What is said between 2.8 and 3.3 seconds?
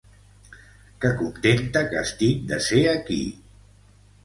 aquí!